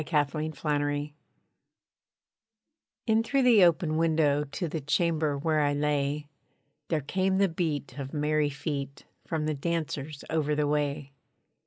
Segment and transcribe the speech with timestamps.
[0.01, 1.13] A STRAIN OF MUSIC
[3.05, 6.27] In through the open window To the chamber where I lay,
[6.87, 11.11] There came the beat of merry feet, From the dancers over the way.